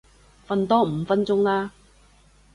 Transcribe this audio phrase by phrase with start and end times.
[0.47, 1.71] 瞓多五分鐘啦